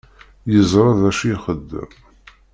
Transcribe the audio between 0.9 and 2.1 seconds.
dacu i ixeddem.